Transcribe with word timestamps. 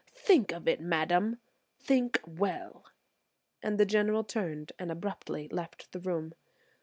Think 0.15 0.51
of 0.51 0.67
it, 0.67 0.81
madam; 0.81 1.37
think 1.77 2.19
well," 2.25 2.85
and 3.61 3.77
the 3.79 3.85
General 3.85 4.23
turned 4.23 4.71
and 4.79 4.91
abruptly 4.91 5.47
left 5.49 5.91
the 5.91 5.99
room. 5.99 6.33